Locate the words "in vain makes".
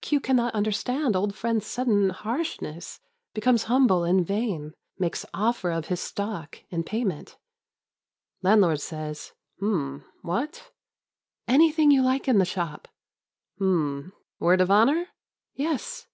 4.04-5.26